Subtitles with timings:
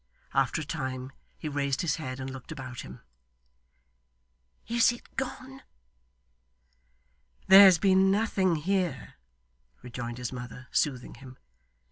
[0.33, 3.01] After a time, he raised his head and looked about him.
[4.65, 5.61] 'Is it gone?'
[7.45, 9.13] 'There has been nothing here,'
[9.83, 11.37] rejoined his mother, soothing him.